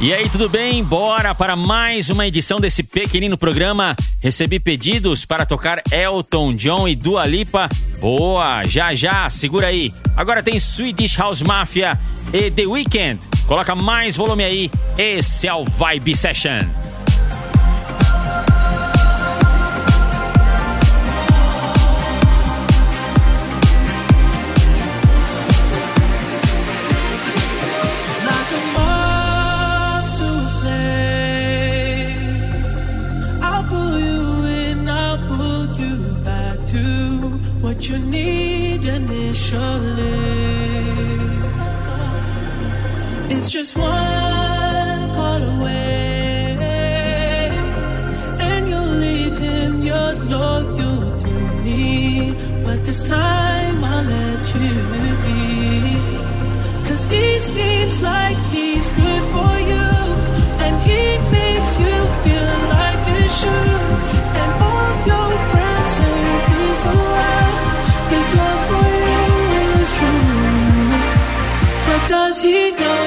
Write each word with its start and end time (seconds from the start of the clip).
E 0.00 0.12
aí, 0.12 0.28
tudo 0.28 0.48
bem? 0.48 0.82
Bora 0.82 1.34
para 1.34 1.56
mais 1.56 2.10
uma 2.10 2.26
edição 2.26 2.58
desse 2.58 2.82
pequenino 2.82 3.38
programa. 3.38 3.96
Recebi 4.22 4.58
pedidos 4.58 5.24
para 5.24 5.46
tocar 5.46 5.80
Elton 5.90 6.52
John 6.52 6.88
e 6.88 6.94
Dua 6.96 7.24
Lipa. 7.24 7.68
Boa, 8.00 8.64
já 8.64 8.92
já, 8.94 9.30
segura 9.30 9.68
aí. 9.68 9.94
Agora 10.16 10.42
tem 10.42 10.58
Swedish 10.58 11.16
House 11.16 11.42
Mafia 11.42 11.98
e 12.32 12.50
The 12.50 12.66
Weeknd. 12.66 13.18
Coloca 13.46 13.74
mais 13.74 14.16
volume 14.16 14.44
aí. 14.44 14.70
Esse 14.98 15.46
é 15.46 15.54
o 15.54 15.64
Vibe 15.64 16.14
Session. 16.14 16.66
You 37.82 37.98
need 37.98 38.84
initially. 38.84 40.04
It's 43.34 43.50
just 43.50 43.76
one 43.76 45.12
call 45.14 45.42
away, 45.42 46.56
and 48.40 48.68
you'll 48.68 48.94
leave 49.06 49.36
him 49.38 49.82
yours 49.82 50.22
loyal 50.24 51.16
to 51.16 51.32
me. 51.64 52.34
But 52.64 52.84
this 52.84 53.08
time 53.08 53.84
I'll 53.84 54.04
let 54.04 54.54
you 54.54 54.74
be. 55.24 55.40
Cause 56.88 57.04
he 57.04 57.38
seems 57.38 58.00
like 58.02 58.38
he's 58.52 58.90
good 58.90 59.24
for 59.34 59.54
you, 59.72 59.88
and 60.64 60.74
he 60.88 61.02
makes 61.38 61.78
you 61.78 61.96
feel 62.22 62.52
like 62.78 63.00
you 63.12 63.24
should. 63.40 63.82
And 64.40 64.50
all 64.68 64.94
your 65.10 65.43
what 71.86 72.08
does 72.08 72.40
he 72.40 72.70
know 72.72 73.04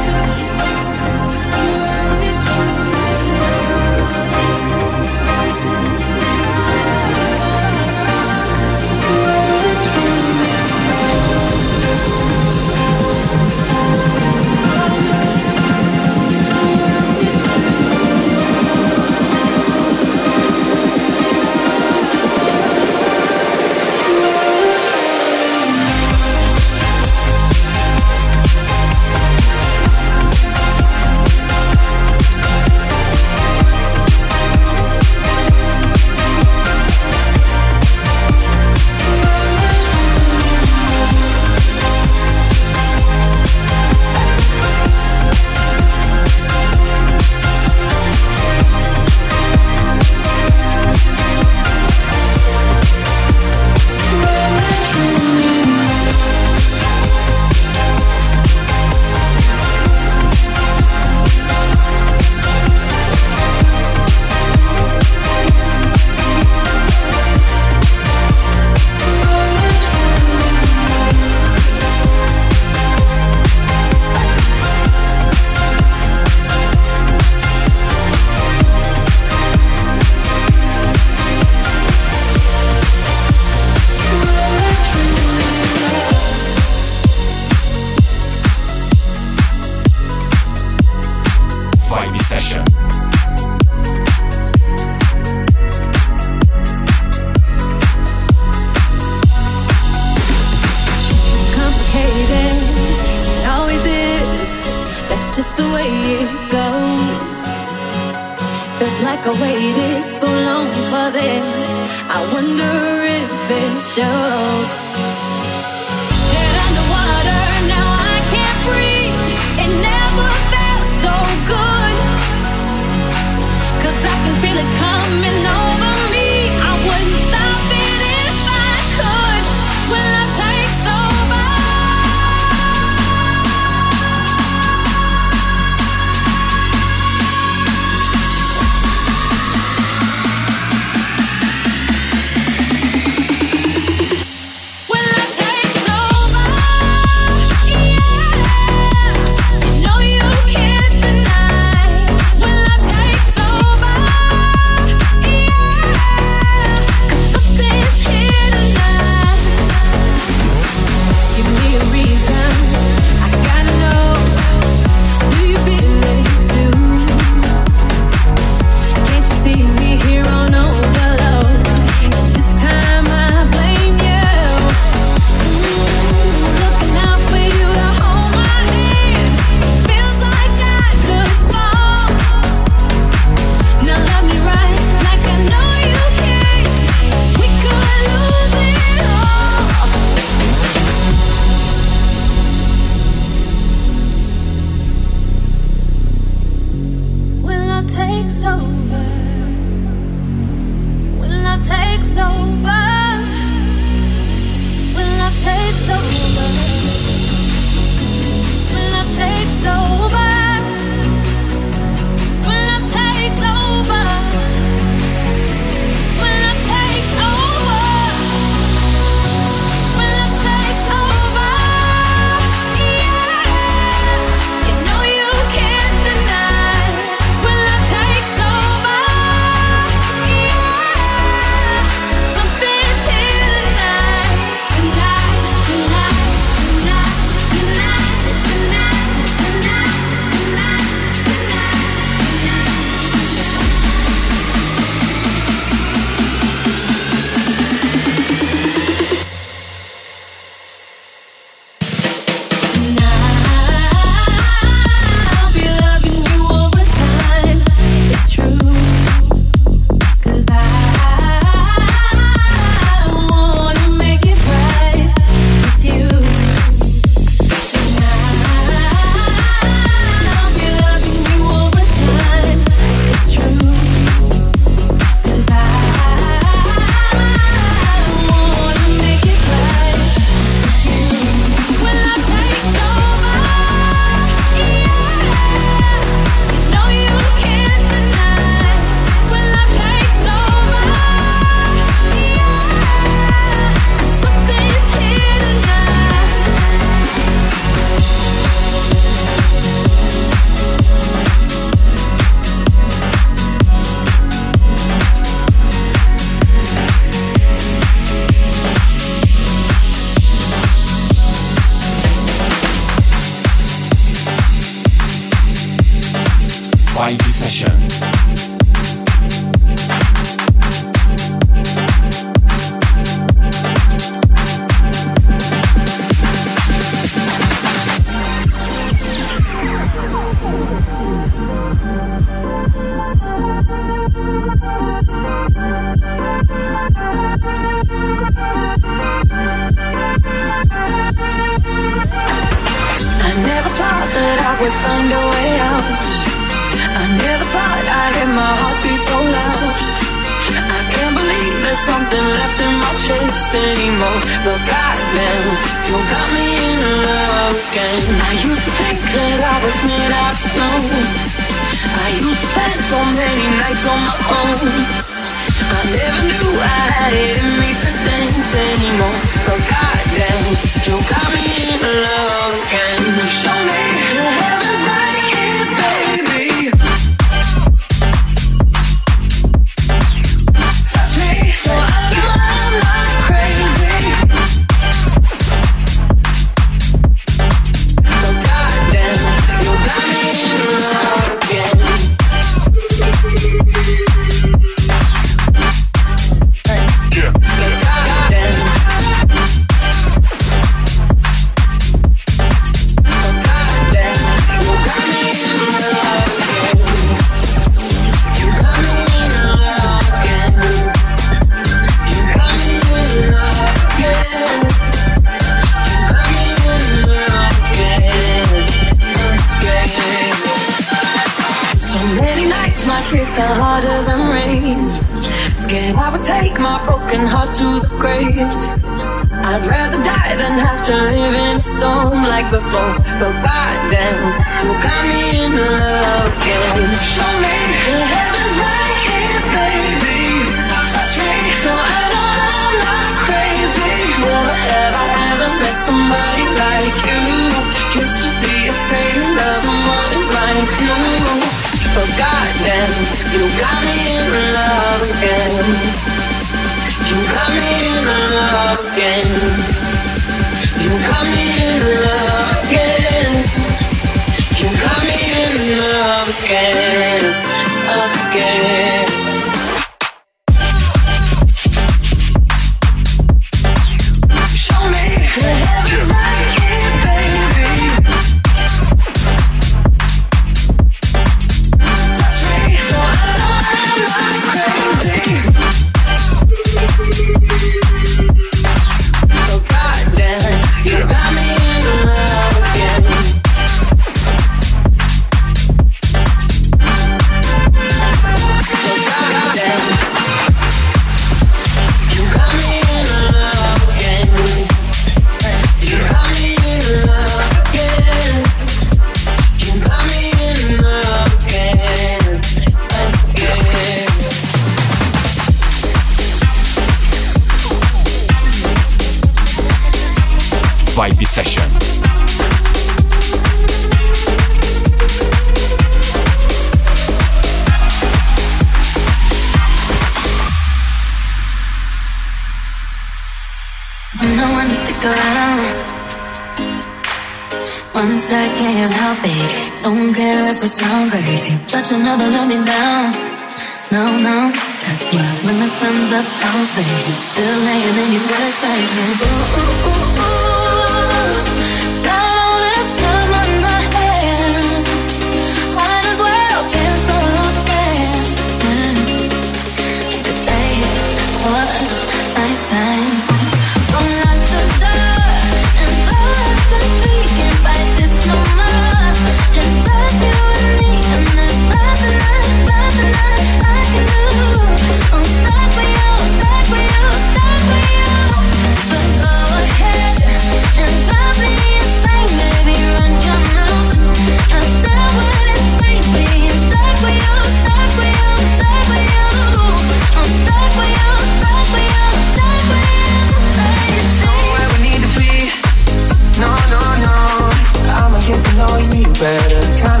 better. 599.21 599.61
Kinda 599.77 600.00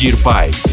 Valdir 0.00 0.16
Paz. 0.22 0.69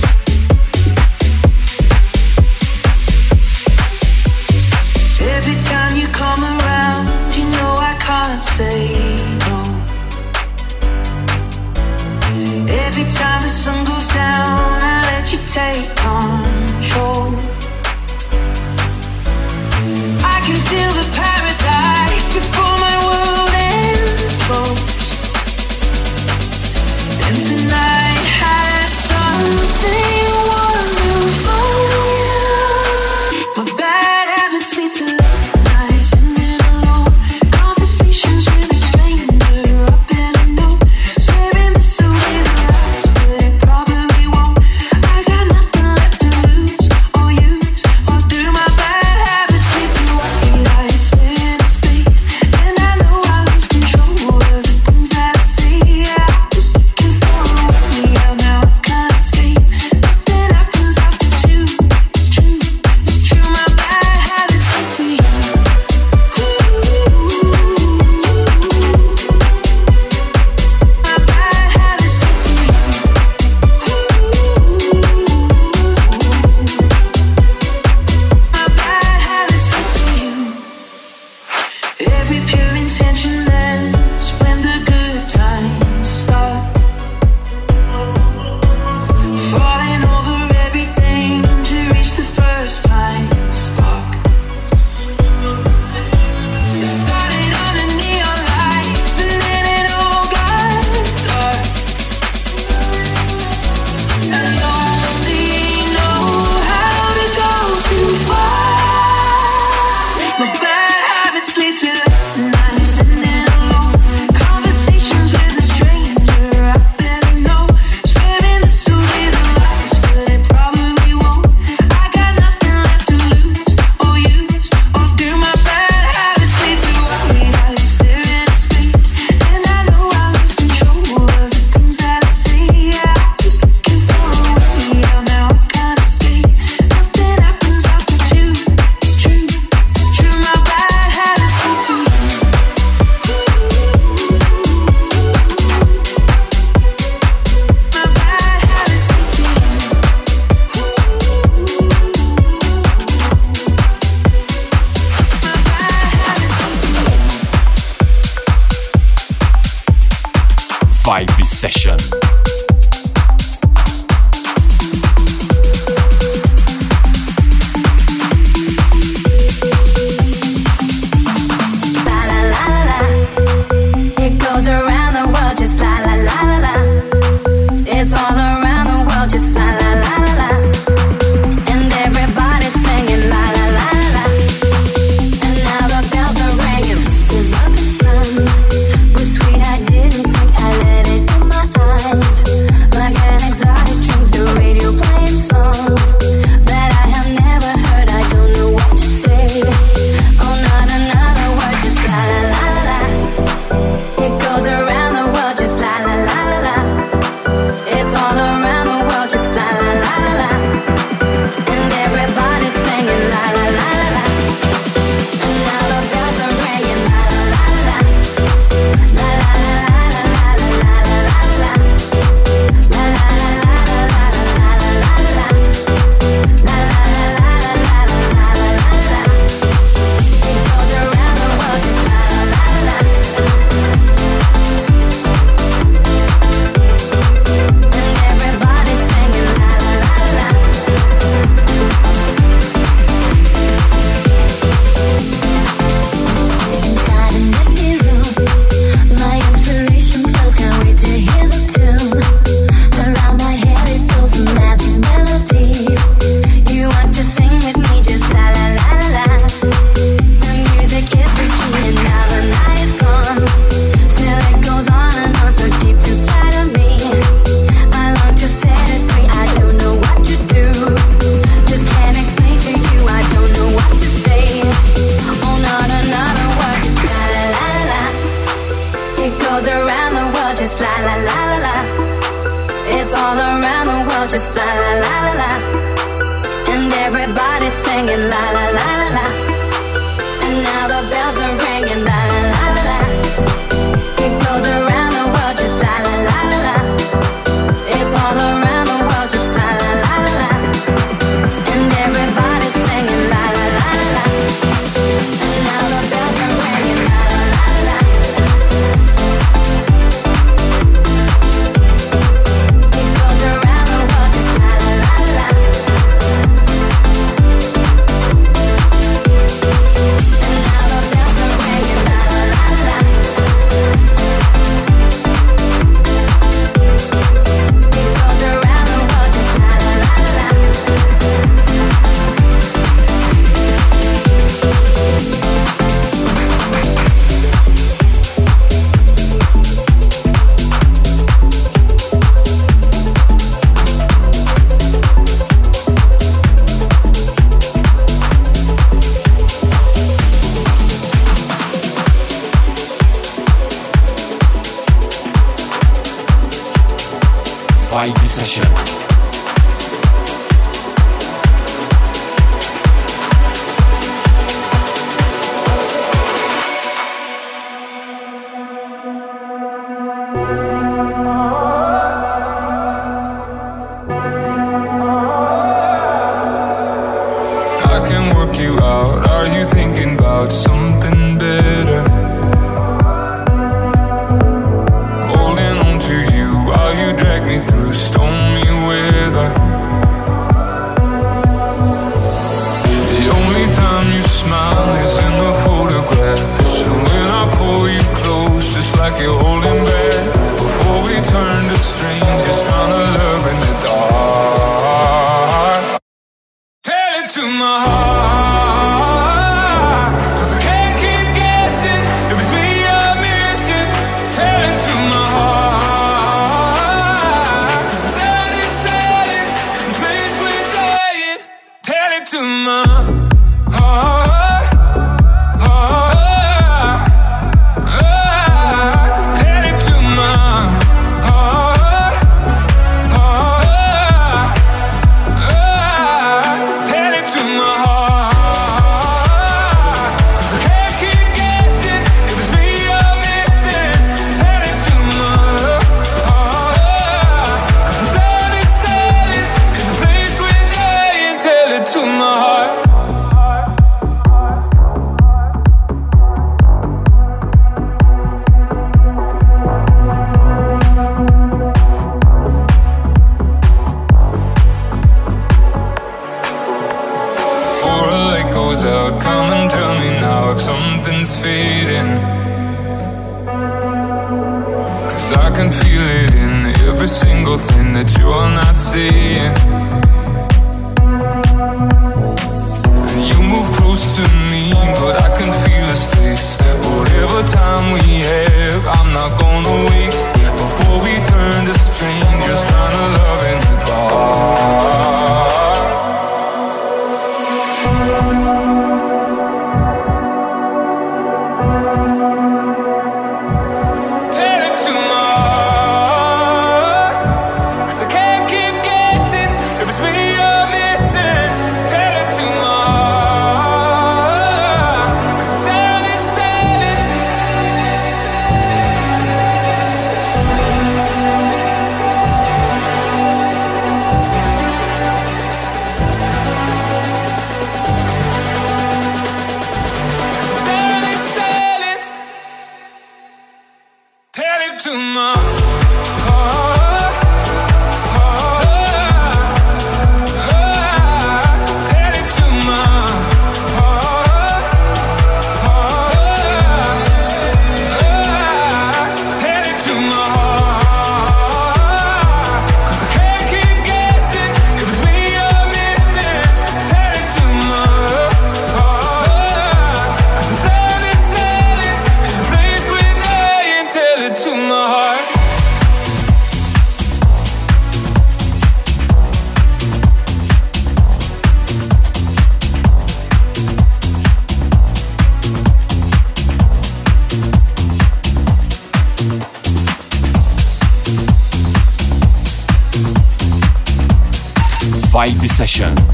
Session. 585.58 586.07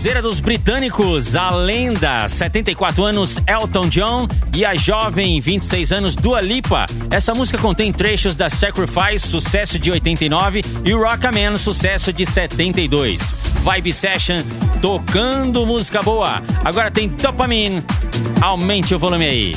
Sonzeira 0.00 0.22
dos 0.22 0.40
britânicos, 0.40 1.36
a 1.36 1.50
lenda, 1.50 2.26
74 2.26 3.04
anos, 3.04 3.36
Elton 3.46 3.86
John 3.90 4.26
e 4.56 4.64
a 4.64 4.74
jovem, 4.74 5.38
26 5.42 5.92
anos, 5.92 6.16
Dua 6.16 6.40
Lipa. 6.40 6.86
Essa 7.10 7.34
música 7.34 7.58
contém 7.58 7.92
trechos 7.92 8.34
da 8.34 8.48
Sacrifice, 8.48 9.28
sucesso 9.28 9.78
de 9.78 9.90
89, 9.90 10.62
e 10.86 10.94
Rockman, 10.94 11.58
sucesso 11.58 12.14
de 12.14 12.24
72. 12.24 13.20
Vibe 13.62 13.92
Session, 13.92 14.38
tocando 14.80 15.66
música 15.66 16.00
boa. 16.00 16.42
Agora 16.64 16.90
tem 16.90 17.06
Dopamine, 17.06 17.84
aumente 18.40 18.94
o 18.94 18.98
volume 18.98 19.26
aí. 19.26 19.52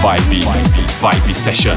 Vibe, 0.00 0.40
Vibe, 0.46 0.86
Vibe 0.98 1.34
Session. 1.34 1.76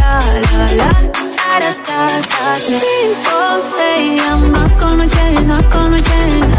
la, 0.77 0.91
ta, 1.85 2.21
ta. 2.31 2.55
People 2.67 3.61
say 3.61 4.19
I'm 4.19 4.51
not 4.51 4.71
gonna 4.79 5.07
change, 5.07 5.47
not 5.47 5.69
gonna 5.71 6.01
change. 6.01 6.50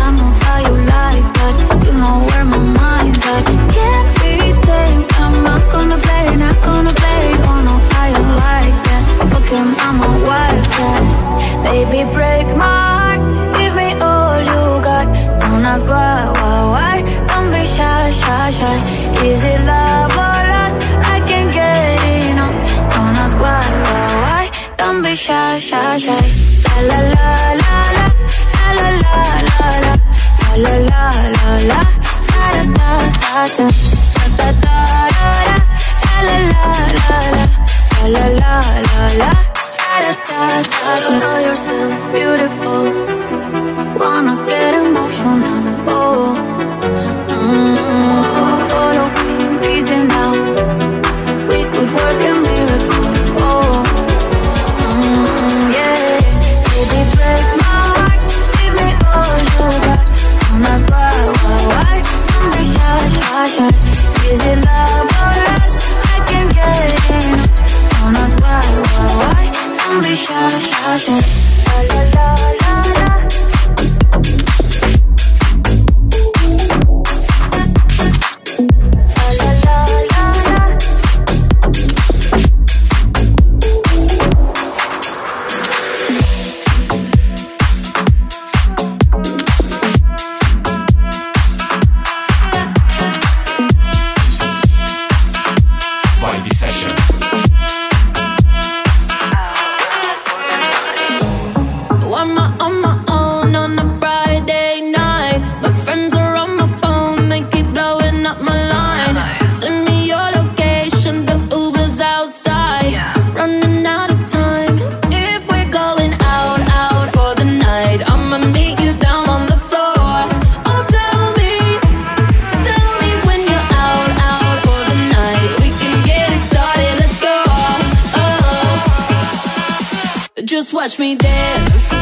Watch 130.82 130.98
me 130.98 131.14
dance. 131.14 132.01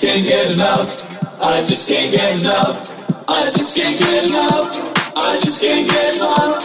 Just 0.00 0.12
can't 0.14 0.24
get 0.24 0.54
enough. 0.54 1.42
I 1.42 1.62
just 1.62 1.86
can't 1.86 2.10
get 2.10 2.40
enough. 2.40 3.28
I 3.28 3.50
just 3.50 3.76
can't 3.76 4.00
get 4.00 4.28
enough. 4.30 4.72
I 5.14 5.36
just 5.36 5.60
can't 5.60 5.86
get 5.90 6.16
enough. 6.16 6.56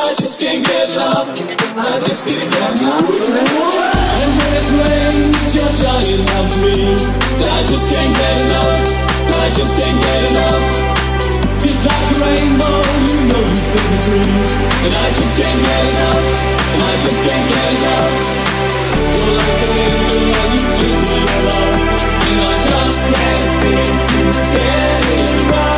I 0.00 0.14
just 0.16 0.40
can't 0.40 0.64
get 0.64 0.92
enough. 0.92 1.28
I 1.76 2.00
just 2.00 2.26
can't 2.26 2.48
get 2.48 2.80
enough. 2.80 3.04
And 3.04 4.30
when 4.40 4.52
it 4.56 4.68
rains, 4.80 5.52
you're 5.52 5.68
shining 5.68 6.24
on 6.32 6.48
me. 6.64 6.96
I 7.44 7.60
just 7.68 7.92
can't 7.92 8.14
get 8.16 8.40
enough. 8.48 8.80
I 9.36 9.50
just 9.52 9.76
can't 9.76 9.98
get 10.00 10.22
enough. 10.32 10.64
Just 11.60 11.84
like 11.84 12.08
a 12.08 12.24
rainbow, 12.24 12.80
you 13.04 13.20
know 13.28 13.42
you 13.52 13.60
set 13.68 13.84
me 13.92 13.98
free. 14.00 14.32
And 14.88 14.94
I 14.96 15.08
just 15.12 15.36
can't 15.36 15.60
get 15.60 15.84
enough. 15.92 16.24
And 16.72 16.80
I 16.88 16.94
just 17.04 17.20
can't 17.20 17.46
get 17.52 17.68
enough. 17.68 18.14
You're 19.12 19.36
like 19.36 19.60
an 19.60 19.76
angel 19.76 20.24
and 20.40 20.52
you 20.56 20.64
give 20.80 21.00
me. 21.04 21.18
And 21.28 21.77
I 22.30 22.54
just 22.66 23.02
can't 23.08 23.40
seem 23.58 23.96
to 24.08 24.42
get 24.52 25.02
enough. 25.18 25.68
You're 25.68 25.77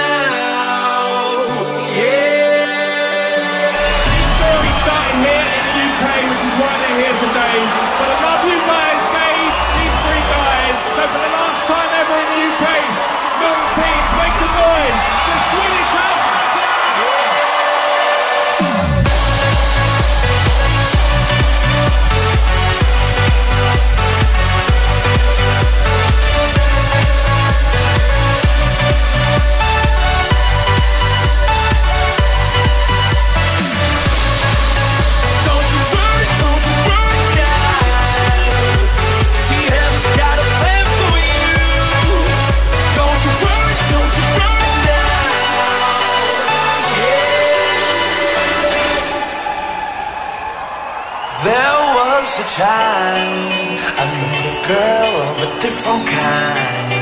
There 51.43 51.81
was 51.97 52.37
a 52.37 52.43
time 52.53 53.79
I 53.97 54.05
met 54.21 54.45
a 54.45 54.57
girl 54.67 55.13
of 55.29 55.35
a 55.41 55.49
different 55.59 56.05
kind. 56.05 56.93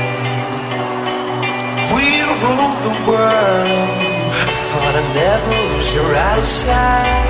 We 1.92 2.24
ruled 2.40 2.80
the 2.88 2.94
world. 3.04 4.24
I 4.32 4.48
thought 4.64 4.94
I'd 4.96 5.12
never 5.14 5.50
lose 5.74 5.92
your 5.92 6.14
outside. 6.16 7.20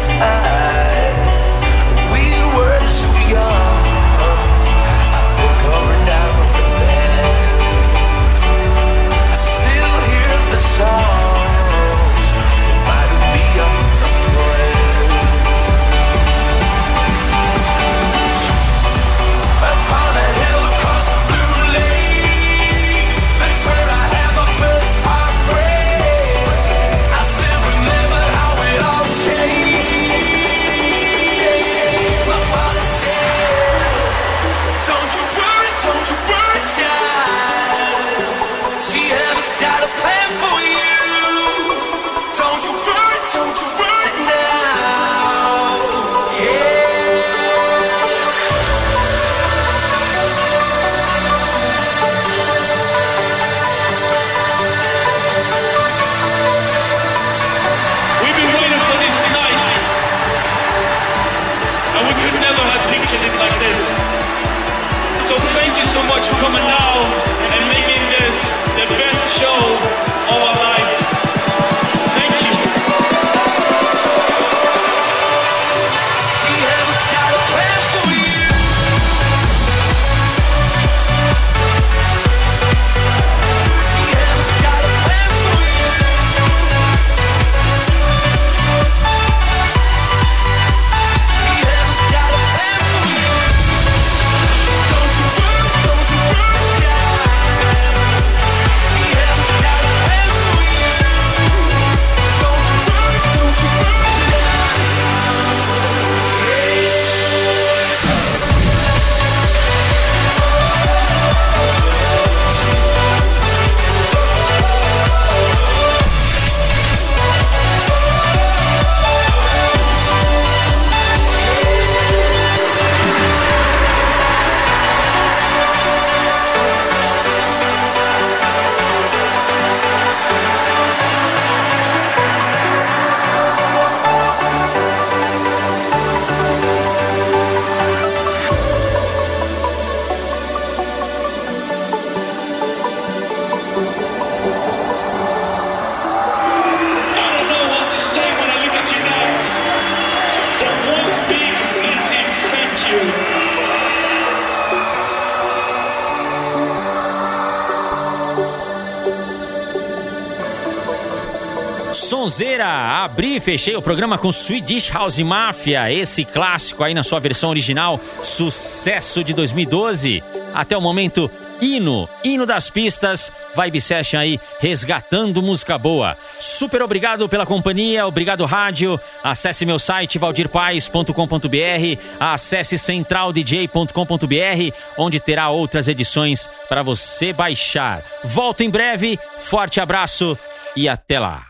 fechei 163.41 163.75
o 163.77 163.83
programa 163.83 164.19
com 164.19 164.31
Swedish 164.31 164.91
House 164.91 165.19
Mafia, 165.21 165.93
esse 165.93 166.25
clássico 166.25 166.85
aí 166.85 166.95
na 166.95 167.03
sua 167.03 167.19
versão 167.19 167.51
original, 167.51 168.01
sucesso 168.23 169.25
de 169.25 169.33
2012. 169.35 170.23
Até 170.55 170.77
o 170.77 170.81
momento, 170.81 171.31
hino, 171.61 172.09
hino 172.25 172.47
das 172.47 172.71
pistas, 172.71 173.33
Vibe 173.55 173.81
Session 173.81 174.19
aí, 174.19 174.41
resgatando 174.59 175.43
música 175.43 175.77
boa. 175.77 176.17
Super 176.39 176.83
obrigado 176.83 177.29
pela 177.29 177.45
companhia, 177.45 178.07
obrigado 178.07 178.45
rádio. 178.45 178.99
Acesse 179.23 179.67
meu 179.67 179.79
site 179.79 180.19
valdirpaes.com.br, 180.19 182.01
acesse 182.19 182.79
centraldj.com.br, 182.79 184.75
onde 184.97 185.21
terá 185.21 185.51
outras 185.51 185.89
edições 185.89 186.49
para 186.69 186.83
você 186.83 187.33
baixar. 187.33 188.03
Volto 188.25 188.63
em 188.63 188.71
breve, 188.71 189.19
forte 189.39 189.81
abraço 189.81 190.39
e 190.77 190.89
até 190.89 191.19
lá. 191.19 191.50